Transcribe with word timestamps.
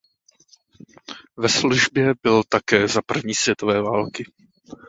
Ve 1.37 1.49
službě 1.49 2.13
byl 2.23 2.43
také 2.49 2.87
za 2.87 3.01
první 3.01 3.33
světové 3.33 3.81
války. 3.81 4.25